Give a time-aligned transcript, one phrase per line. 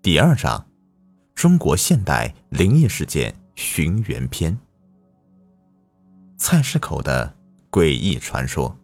[0.00, 0.64] 第二章：
[1.34, 4.56] 中国现代灵异事件寻源篇。
[6.36, 7.34] 菜市口的
[7.68, 8.74] 诡异传说。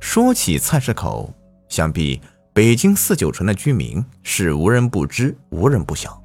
[0.00, 1.30] 说起菜市口，
[1.68, 2.18] 想必
[2.54, 6.20] 北京四九城的居民是无人不知、无人不晓。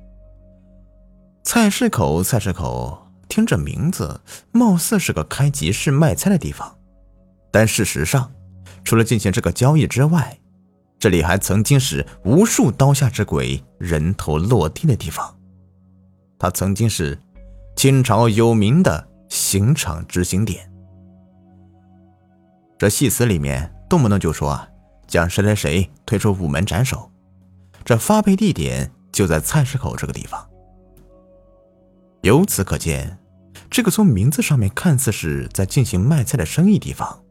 [1.44, 4.22] 菜市口，菜市口，听这名字，
[4.54, 6.74] 貌似是个开集市卖菜的地方，
[7.52, 8.32] 但事实上，
[8.86, 10.40] 除了进行这个交易之外，
[11.06, 15.38] 这里还曾经是无数刀下之鬼人头落地的地方，
[16.40, 17.16] 它曾经是
[17.76, 20.68] 清朝有名的刑场执行点。
[22.80, 24.68] 这戏词里面动不动就说啊，
[25.06, 27.12] 将谁谁谁推出午门斩首，
[27.84, 30.44] 这发配地点就在菜市口这个地方。
[32.24, 33.16] 由此可见，
[33.70, 37.24] 这个从名字上面看似是在进行卖菜的生意地方，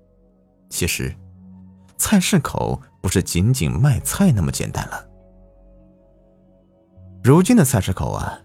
[0.70, 1.12] 其实
[1.96, 2.80] 菜市口。
[3.04, 5.06] 不是仅仅卖菜那么简单了。
[7.22, 8.40] 如今的菜市口啊，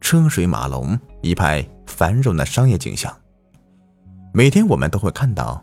[0.00, 3.12] 车水马龙，一派繁荣的商业景象。
[4.32, 5.60] 每天我们都会看到，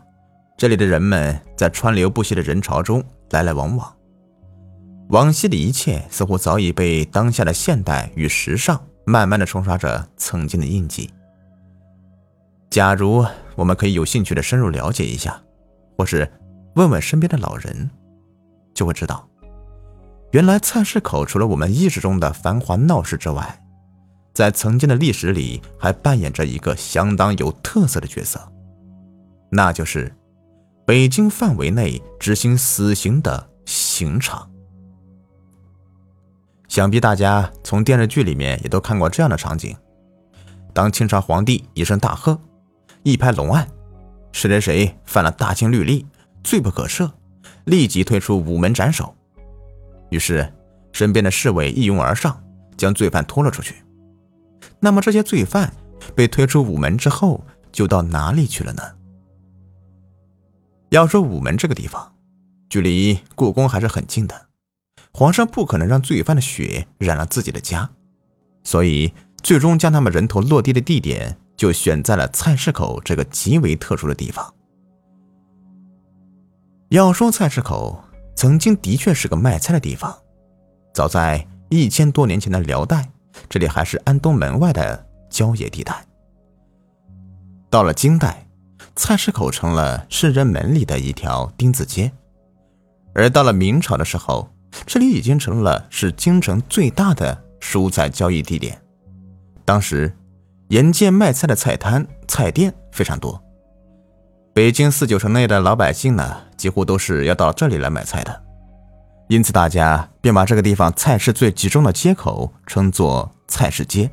[0.58, 3.90] 这里的人们在川流不息的人潮中来来往往。
[5.08, 11.10] 往昔的一切似乎早已被当下的现代与时尚慢慢的冲刷着曾经的印记。
[12.68, 13.24] 假如
[13.56, 15.42] 我们可以有兴趣的深入了解一下，
[15.96, 16.30] 或是
[16.74, 17.88] 问问身边的老人。
[18.74, 19.28] 就会知道，
[20.32, 23.64] 原来菜市口除了我们意识中的繁华闹市之外，
[24.32, 28.40] 在曾经的历史里还扮演着一个相当有特色的角色，
[29.50, 30.14] 那就是
[30.86, 34.50] 北京范围内执行死刑的刑场。
[36.66, 39.76] 想必大家从电视剧里面也都看过这样的场景：
[40.72, 42.40] 当清朝皇帝一声大喝，
[43.02, 43.68] 一拍龙案，
[44.32, 46.06] 谁谁谁犯了大清律例，
[46.42, 47.10] 罪不可赦。
[47.64, 49.14] 立即推出午门斩首，
[50.10, 50.52] 于是
[50.92, 52.42] 身边的侍卫一拥而上，
[52.76, 53.76] 将罪犯拖了出去。
[54.80, 55.72] 那么这些罪犯
[56.14, 58.82] 被推出午门之后，就到哪里去了呢？
[60.90, 62.12] 要说午门这个地方，
[62.68, 64.48] 距离故宫还是很近的，
[65.12, 67.88] 皇上不可能让罪犯的血染了自己的家，
[68.64, 74.52] 所以最终将他们人头落地的地点就选在了菜市口这个极为特殊的地方。
[76.92, 77.98] 要说菜市口
[78.36, 80.14] 曾经的确是个卖菜的地方，
[80.92, 83.08] 早在一千多年前的辽代，
[83.48, 86.04] 这里还是安东门外的郊野地带。
[87.70, 88.46] 到了金代，
[88.94, 92.12] 菜市口成了市人门里的一条丁字街，
[93.14, 94.50] 而到了明朝的时候，
[94.84, 98.78] 这里已经成了是京城最大的蔬菜交易地点。
[99.64, 100.14] 当时，
[100.68, 103.41] 沿街卖菜的菜摊、菜店非常多。
[104.54, 108.42] 北京四九城内的老百姓呢，几乎都是要到这里来买菜的，
[109.28, 114.10] 因此大家便把这个地方菜市最集中的街口称作菜市街。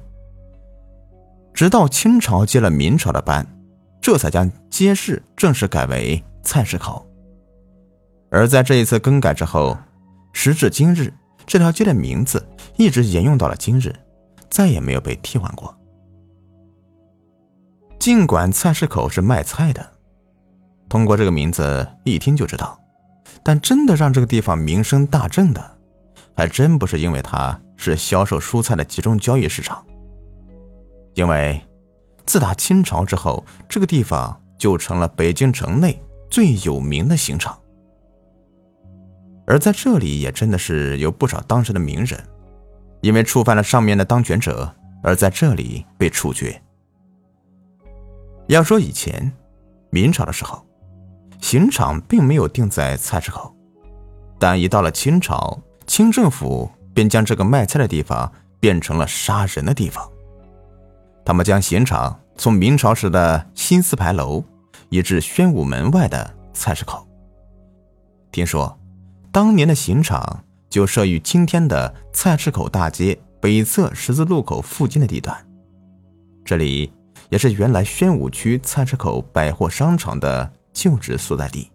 [1.54, 3.46] 直到清朝接了明朝的班，
[4.00, 7.06] 这才将街市正式改为菜市口。
[8.32, 9.78] 而在这一次更改之后，
[10.32, 11.14] 时至今日，
[11.46, 12.48] 这条街的名字
[12.78, 13.94] 一直沿用到了今日，
[14.50, 15.76] 再也没有被替换过。
[18.00, 19.99] 尽管菜市口是卖菜的。
[20.90, 22.78] 通过这个名字一听就知道，
[23.44, 25.78] 但真的让这个地方名声大振的，
[26.36, 29.86] 还真不是因为它是销售蔬菜的集中交易市场。
[31.14, 31.62] 因为
[32.26, 37.56] 自打清朝之后，这个地方就成了北京城内最有名的刑场，
[39.46, 42.20] 而在这里也真的是有不少当时的名人，
[43.02, 44.74] 因为触犯了上面的当权者，
[45.04, 46.60] 而在这里被处决。
[48.48, 49.32] 要说以前
[49.92, 50.66] 明朝的时候。
[51.42, 53.56] 刑场并没有定在菜市口，
[54.38, 60.08] 但一到了清朝，清政府便将这个卖菜的地方变成了杀人的地方。
[61.26, 64.44] 他们将刑场从明朝时的新四牌楼
[64.90, 67.08] 移至宣武门外的菜市口。
[68.32, 68.78] 听说，
[69.32, 75.36] 当年的刑场就设于今天的菜市口大街北侧十字路口附近的地段，
[76.44, 76.92] 这里
[77.30, 80.52] 也是原来宣武区菜市口百货商场的。
[80.74, 81.72] 就职所在地。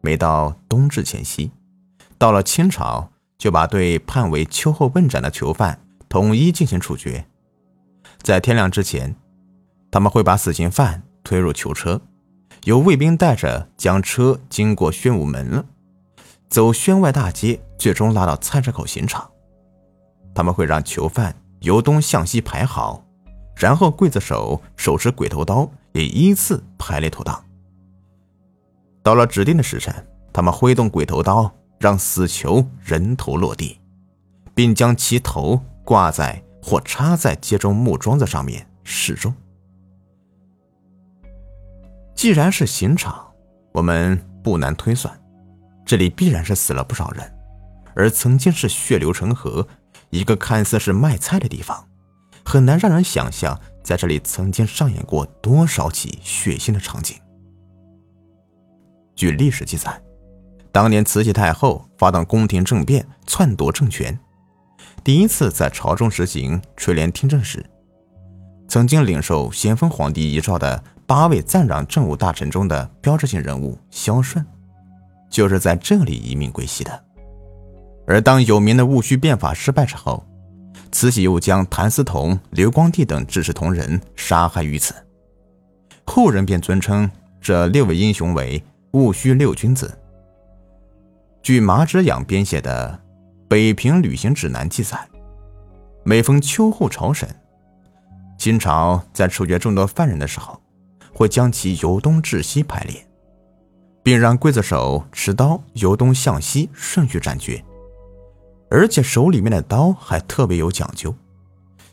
[0.00, 1.50] 每到冬至前夕，
[2.16, 7.26] 到了清朝，就把对判为秋后问斩的囚犯统一进行处决。
[8.22, 9.14] 在天亮之前，
[9.90, 12.00] 他们会把死刑犯推入囚车，
[12.64, 15.64] 由卫兵带着将车经过宣武门了，
[16.48, 19.30] 走宣外大街，最终拉到菜市口刑场。
[20.34, 23.04] 他们会让囚犯由东向西排好，
[23.60, 25.70] 然后刽子手手持鬼头刀。
[25.92, 27.44] 也依次排列妥当。
[29.02, 29.92] 到了指定的时辰，
[30.32, 33.80] 他们挥动鬼头刀，让死囚人头落地，
[34.54, 39.34] 并将其头挂在或插在街中木桩子上面示众。
[42.14, 43.26] 既然是刑场，
[43.72, 45.12] 我们不难推算，
[45.84, 47.34] 这里必然是死了不少人，
[47.96, 49.66] 而曾经是血流成河，
[50.10, 51.88] 一个看似是卖菜的地方，
[52.50, 57.16] 很难让人想象在这里曾经上演过多少起血腥的场景。
[59.14, 60.02] 据历史记载，
[60.72, 64.18] 当年慈禧太后发动宫廷政变，篡夺政权，
[65.04, 67.64] 第一次在朝中实行垂帘听政时，
[68.66, 70.82] 曾经领受咸丰皇帝遗诏的。
[71.06, 74.44] 八位赞长政务大臣中的标志性人物萧顺，
[75.28, 77.04] 就是在这里一命归西的。
[78.08, 80.24] 而当有名的戊戌变法失败之后，
[80.92, 84.94] 慈禧又将谭嗣同、刘光第等志士同仁杀害于此，
[86.04, 87.10] 后人便尊称
[87.40, 89.96] 这六位英雄为戊戌六君子。
[91.42, 93.00] 据马之养编写的
[93.48, 94.98] 《北平旅行指南》记载，
[96.04, 97.28] 每逢秋后朝审，
[98.38, 100.60] 清朝在处决众多犯人的时候。
[101.12, 103.06] 会将其由东至西排列，
[104.02, 107.62] 并让刽子手持刀由东向西顺序斩决，
[108.70, 111.14] 而且手里面的刀还特别有讲究，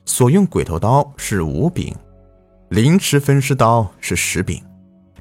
[0.06, 1.96] 所用鬼头刀是五柄，
[2.70, 4.64] 凌迟分尸刀是十柄，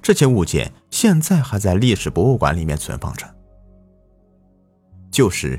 [0.02, 3.26] 这些物件现在还在历史博物馆里面存放着。
[5.10, 5.58] 旧时，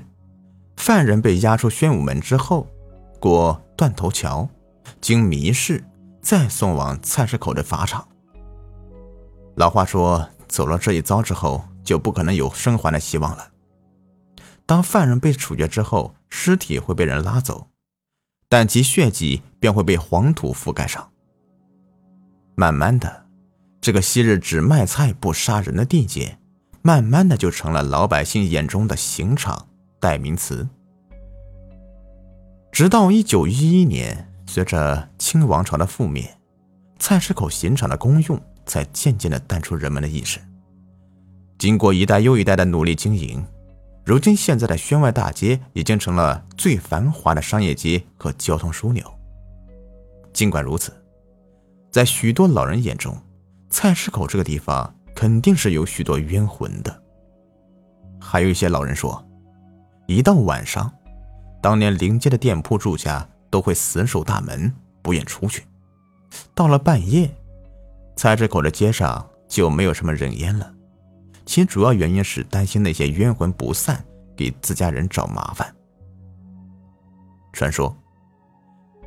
[0.76, 2.68] 犯人被押出宣武门之后，
[3.20, 4.48] 过断头桥，
[5.02, 5.84] 经迷市，
[6.22, 8.08] 再送往菜市口的法场。
[9.56, 13.48] 老话说：“走了这一遭之后，就不可能有生还的希望了。”
[14.68, 17.70] 当犯人被处决之后，尸体会被人拉走，
[18.48, 21.10] 但其血迹便会被黄土覆盖上。
[22.54, 23.26] 慢慢的，
[23.82, 26.38] 这个昔日只卖菜不杀人的地界，
[26.84, 29.68] 慢慢的就成了老百姓眼中的刑场
[30.00, 30.68] 代名词。
[32.72, 36.38] 直到一九一一年，随着清王朝的覆灭，
[37.00, 38.40] 菜市口刑场的功用。
[38.68, 40.42] 才渐渐的淡出人们的意识。
[41.58, 43.42] 经过一代又一代的努力经营，
[44.08, 49.04] 如今现在的宣外大街已经成了最繁华的商业街和交通枢纽。
[50.32, 50.94] 尽管如此，
[51.92, 53.22] 在许多老人眼中，
[53.70, 57.04] 菜市口这个地方肯定是有许多冤魂的。
[58.18, 59.22] 还有一些老人说，
[60.06, 60.90] 一到晚上，
[61.62, 65.66] 当年临街的店铺住家都会死守大门，不愿出去。
[66.56, 67.30] 到了半夜。
[68.16, 70.74] 菜市口的街上就没有什么人烟了，
[71.48, 74.04] 其主要原因是担心那些冤魂不散，
[74.36, 75.74] 给自家人找麻烦。
[77.54, 77.96] 传说，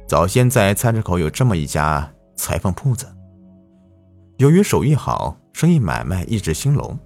[0.09, 3.07] 早先在菜市口有这么一家裁缝铺子，
[4.39, 6.99] 由于手艺好，生意买卖一直兴隆。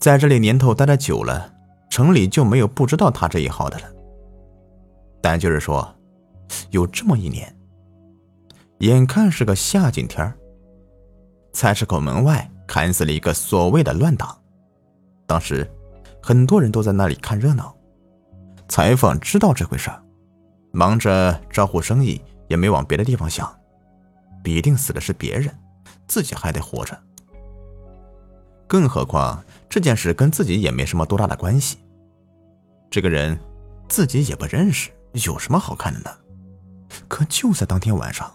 [0.00, 1.54] 在这里年头待的久了，
[1.90, 3.86] 城里就没有不知道他这一号的了。
[5.20, 5.94] 但就是说，
[6.70, 7.54] 有这么一年，
[8.78, 10.34] 眼看是个夏景天儿。
[11.52, 14.36] 菜市口门外砍死了一个所谓的乱党，
[15.26, 15.70] 当时
[16.22, 17.74] 很多人都在那里看热闹。
[18.68, 19.90] 裁缝知道这回事
[20.72, 23.54] 忙着招呼生意，也没往别的地方想，
[24.42, 25.54] 必定死的是别人，
[26.08, 26.98] 自己还得活着。
[28.66, 31.78] 更何况这件事跟自己也没什么多大的关系，
[32.90, 33.38] 这个人
[33.88, 36.10] 自己也不认识，有什么好看的呢？
[37.06, 38.32] 可就在当天晚上。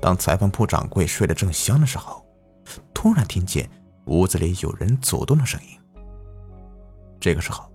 [0.00, 2.26] 当裁缝铺掌柜睡得正香的时候，
[3.02, 3.66] 突然听见
[4.08, 5.68] 屋子里有人走动的声音。
[7.18, 7.72] 这个时候，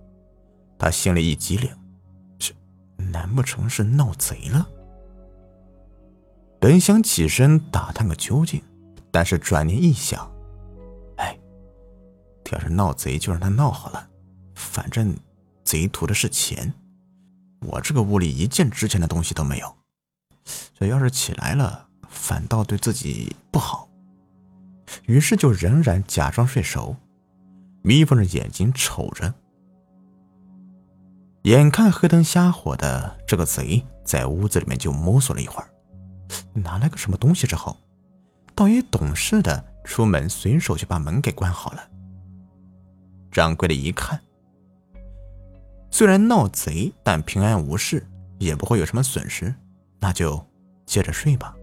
[0.78, 1.68] 他心里一激灵，
[2.38, 2.54] 是
[2.96, 4.64] 难不成是闹贼了？
[6.60, 8.62] 本想起身打探个究竟，
[9.10, 10.32] 但是转念一想，
[11.16, 11.36] 哎，
[12.52, 14.08] 要是闹贼就让他闹好了，
[14.54, 15.12] 反正
[15.64, 16.72] 贼图的是钱，
[17.62, 19.76] 我这个屋里一件值钱的东西都没有，
[20.78, 21.88] 这要是起来了。
[22.08, 23.85] 反倒对自己不好，
[25.06, 26.96] 于是就仍然假装睡熟，
[27.82, 29.32] 眯缝着眼睛瞅着。
[31.42, 35.68] 眼看黑灯瞎火的，这个贼在屋子里面就摸索了一会儿，
[36.52, 37.76] 拿了个什么东西之后，
[38.54, 41.88] 倒也懂事的出门，随手就把门给关好了。
[43.30, 44.20] 掌柜的一看，
[45.90, 48.04] 虽然闹贼，但平安无事，
[48.38, 49.54] 也不会有什么损失，
[50.00, 50.44] 那就
[50.84, 51.54] 接着睡吧。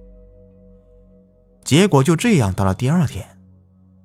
[1.65, 3.32] 结果就这样，到了第二天，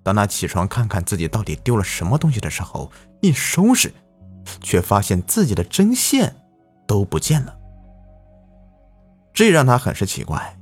[0.09, 3.93] 当他起床看看自己到底丢了什么东西的时候，一收拾，
[4.63, 6.35] 却发现自己的针线
[6.87, 7.55] 都不见了。
[9.35, 10.59] 这让他很是奇怪：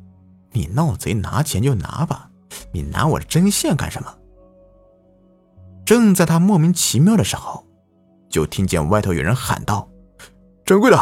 [0.50, 2.28] 你闹贼拿钱就拿吧，
[2.72, 4.12] 你拿我的针线干什么？
[5.84, 7.64] 正在他莫名其妙的时候，
[8.28, 9.88] 就听见外头有人喊道
[10.66, 10.96] ：“掌柜的，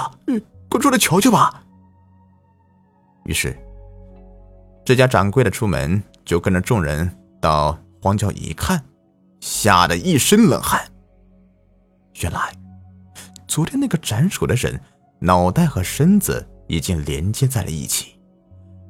[0.68, 1.64] 快出来瞧瞧吧！”
[3.24, 3.58] 于是，
[4.84, 7.10] 这家掌柜的出门就跟着众人
[7.40, 8.84] 到荒郊一看，
[9.40, 10.92] 吓得一身冷汗。
[12.20, 12.54] 原来，
[13.48, 14.78] 昨天那个斩首的人
[15.20, 18.20] 脑袋和身子已经连接在了一起，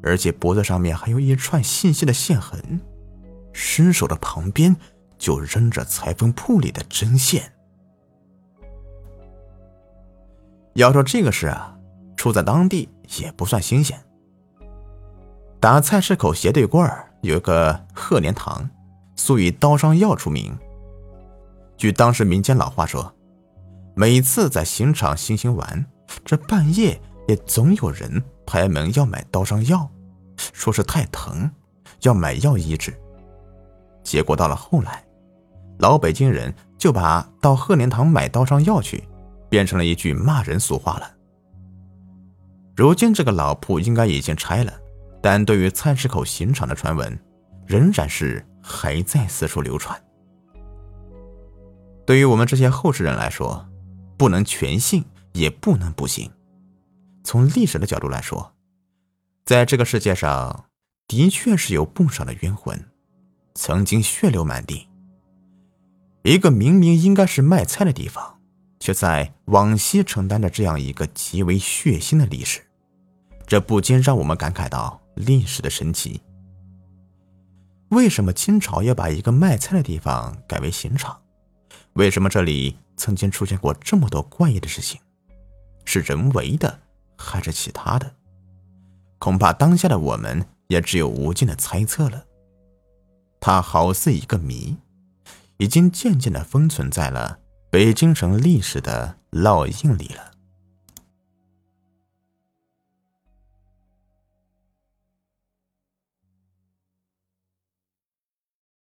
[0.03, 2.81] 而且脖子上面还有一串细细的线痕，
[3.53, 4.75] 尸首的旁边
[5.17, 7.53] 就扔着裁缝铺里的针线。
[10.73, 11.79] 要说这个事啊，
[12.17, 12.89] 出在当地
[13.21, 13.97] 也不算新鲜。
[15.61, 18.69] 打菜市口斜对过儿有个鹤年堂，
[19.25, 20.55] 素以刀伤药出名。
[21.79, 23.11] 据当时民间老话说，
[23.97, 25.83] 每次在刑场行刑完，
[26.27, 29.89] 这半夜也总有人拍门要买刀伤药，
[30.37, 31.51] 说是太疼，
[32.03, 32.95] 要买药医治。
[34.03, 35.03] 结果到了后来，
[35.79, 39.03] 老北京人就把到鹤年堂买刀伤药去，
[39.49, 41.11] 变成了一句骂人俗话了。
[42.77, 44.73] 如今这个老铺应该已经拆了。
[45.23, 47.19] 但对于菜市口刑场的传闻，
[47.67, 50.01] 仍然是还在四处流传。
[52.07, 53.67] 对于我们这些后世人来说，
[54.17, 56.31] 不能全信，也不能不信。
[57.23, 58.55] 从历史的角度来说，
[59.45, 60.67] 在这个世界上
[61.09, 62.79] 的确是有不少的冤魂，
[63.55, 64.89] 曾经血流满地。
[66.23, 68.39] 一个明明应该是卖菜的地方，
[68.81, 72.61] 却在往昔承担着这样一个极为血腥的历史，
[73.47, 75.01] 这不禁让我们感慨到。
[75.15, 76.21] 历史的神奇。
[77.95, 81.17] 为什么清朝要把一个卖菜的地方改为刑场？
[81.93, 85.01] 为什么这里曾经出现过这么多怪异的事情？
[85.85, 86.81] 是人为的
[87.17, 88.13] 还是其他的？
[89.21, 92.25] 恐怕当下的我们也只有无尽的猜测了。
[93.39, 94.77] 它好似一个谜，
[95.59, 97.39] 已经渐渐的封存在了
[97.71, 100.34] 北京城历史的烙印里了。